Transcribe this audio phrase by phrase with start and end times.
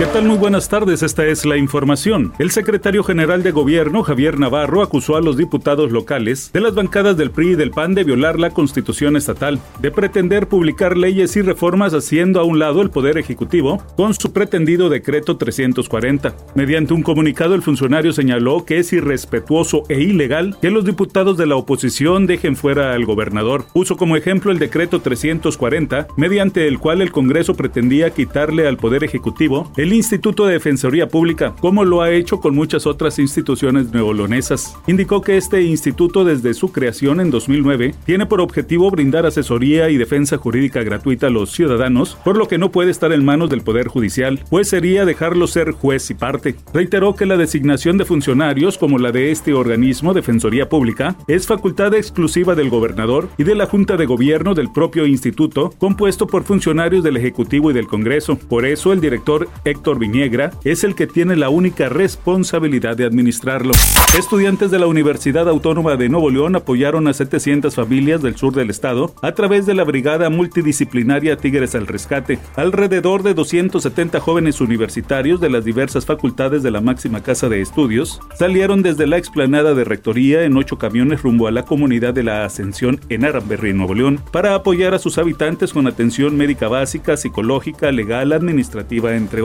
[0.00, 0.24] ¿Qué tal?
[0.24, 2.32] Muy buenas tardes, esta es la información.
[2.38, 7.18] El secretario general de gobierno, Javier Navarro, acusó a los diputados locales de las bancadas
[7.18, 11.42] del PRI y del PAN de violar la constitución estatal, de pretender publicar leyes y
[11.42, 16.34] reformas haciendo a un lado el Poder Ejecutivo con su pretendido decreto 340.
[16.54, 21.44] Mediante un comunicado, el funcionario señaló que es irrespetuoso e ilegal que los diputados de
[21.44, 23.66] la oposición dejen fuera al gobernador.
[23.74, 29.04] Puso como ejemplo el decreto 340, mediante el cual el Congreso pretendía quitarle al Poder
[29.04, 34.76] Ejecutivo el Instituto de Defensoría Pública, como lo ha hecho con muchas otras instituciones neolonesas.
[34.86, 39.96] Indicó que este instituto desde su creación en 2009 tiene por objetivo brindar asesoría y
[39.96, 43.62] defensa jurídica gratuita a los ciudadanos, por lo que no puede estar en manos del
[43.62, 46.56] Poder Judicial, pues sería dejarlo ser juez y parte.
[46.72, 51.94] Reiteró que la designación de funcionarios como la de este organismo Defensoría Pública es facultad
[51.94, 57.04] exclusiva del gobernador y de la Junta de Gobierno del propio instituto, compuesto por funcionarios
[57.04, 58.36] del Ejecutivo y del Congreso.
[58.36, 63.72] Por eso el director Héctor Viniegra es el que tiene la única responsabilidad de administrarlo.
[64.18, 68.70] Estudiantes de la Universidad Autónoma de Nuevo León apoyaron a 700 familias del sur del
[68.70, 72.38] estado a través de la Brigada Multidisciplinaria Tigres al Rescate.
[72.56, 78.20] Alrededor de 270 jóvenes universitarios de las diversas facultades de la máxima casa de estudios
[78.36, 82.44] salieron desde la explanada de Rectoría en ocho camiones rumbo a la comunidad de la
[82.44, 87.92] Ascensión en Aramberry, Nuevo León, para apoyar a sus habitantes con atención médica básica, psicológica,
[87.92, 89.42] legal, administrativa, entre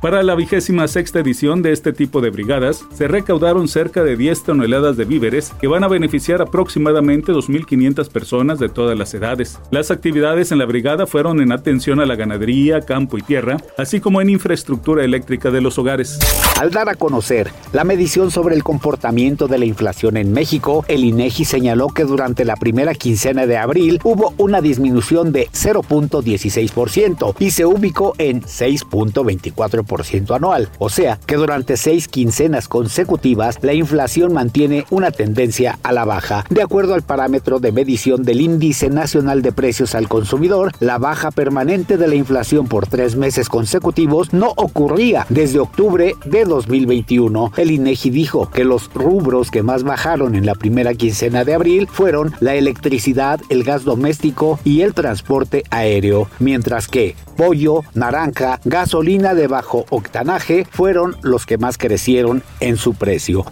[0.00, 4.44] Para la vigésima sexta edición de este tipo de brigadas, se recaudaron cerca de 10
[4.44, 9.58] toneladas de víveres que van a beneficiar aproximadamente 2.500 personas de todas las edades.
[9.72, 13.98] Las actividades en la brigada fueron en atención a la ganadería, campo y tierra, así
[13.98, 16.20] como en infraestructura eléctrica de los hogares.
[16.60, 21.04] Al dar a conocer la medición sobre el comportamiento de la inflación en México, el
[21.04, 27.50] INEGI señaló que durante la primera quincena de abril hubo una disminución de 0.16% y
[27.50, 30.68] se ubicó en 6.24 4% anual.
[30.78, 36.44] O sea que durante seis quincenas consecutivas la inflación mantiene una tendencia a la baja.
[36.50, 41.30] De acuerdo al parámetro de medición del Índice Nacional de Precios al Consumidor, la baja
[41.30, 47.52] permanente de la inflación por tres meses consecutivos no ocurría desde octubre de 2021.
[47.56, 51.88] El INEGI dijo que los rubros que más bajaron en la primera quincena de abril
[51.90, 59.34] fueron la electricidad, el gas doméstico y el transporte aéreo, mientras que pollo, naranja, gasolina
[59.38, 63.44] de bajo octanaje fueron los que más crecieron en su precio.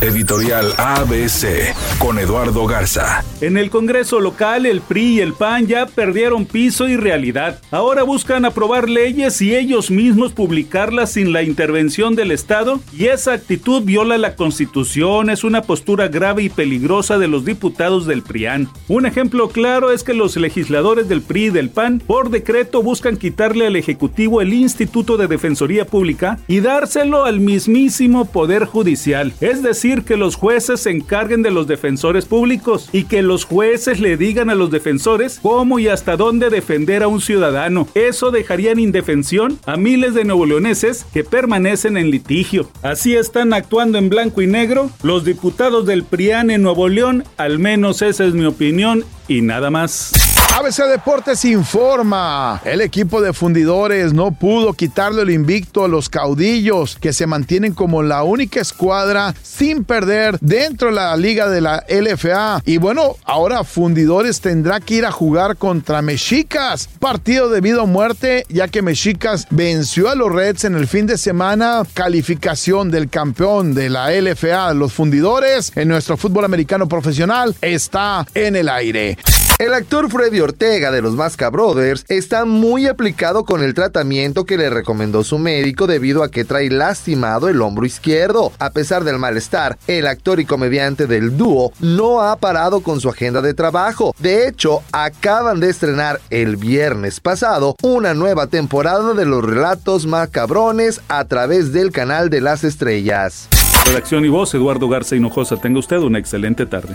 [0.00, 3.24] Editorial ABC con Eduardo Garza.
[3.40, 7.60] En el Congreso local, el PRI y el PAN ya perdieron piso y realidad.
[7.70, 13.32] Ahora buscan aprobar leyes y ellos mismos publicarlas sin la intervención del Estado y esa
[13.32, 18.68] actitud viola la Constitución, es una postura grave y peligrosa de los diputados del PRIAN.
[18.86, 23.16] Un ejemplo claro es que los legisladores del PRI y del PAN por decreto buscan
[23.16, 29.32] quitarle al Ejecutivo el Instituto de Defensoría Pública y dárselo al mismísimo Poder Judicial.
[29.40, 34.00] Es decir, que los jueces se encarguen de los defensores públicos y que los jueces
[34.00, 37.88] le digan a los defensores cómo y hasta dónde defender a un ciudadano.
[37.94, 42.70] Eso dejaría en indefensión a miles de neoleoneses que permanecen en litigio.
[42.82, 47.58] Así están actuando en blanco y negro los diputados del PRIAN en Nuevo León, al
[47.58, 50.33] menos esa es mi opinión y nada más.
[50.56, 52.62] ABC Deportes informa.
[52.64, 57.74] El equipo de fundidores no pudo quitarle el invicto a los caudillos, que se mantienen
[57.74, 62.62] como la única escuadra sin perder dentro de la liga de la LFA.
[62.64, 66.88] Y bueno, ahora fundidores tendrá que ir a jugar contra Mexicas.
[67.00, 71.18] Partido debido a muerte, ya que Mexicas venció a los Reds en el fin de
[71.18, 71.82] semana.
[71.94, 78.54] Calificación del campeón de la LFA, los fundidores, en nuestro fútbol americano profesional, está en
[78.54, 79.18] el aire.
[79.64, 84.58] El actor Freddy Ortega de los Masca Brothers está muy aplicado con el tratamiento que
[84.58, 88.52] le recomendó su médico debido a que trae lastimado el hombro izquierdo.
[88.58, 93.08] A pesar del malestar, el actor y comediante del dúo no ha parado con su
[93.08, 94.14] agenda de trabajo.
[94.18, 101.00] De hecho, acaban de estrenar el viernes pasado una nueva temporada de los relatos macabrones
[101.08, 103.48] a través del canal de las estrellas.
[103.86, 105.56] Redacción y voz, Eduardo Garza Hinojosa.
[105.56, 106.94] Tenga usted una excelente tarde.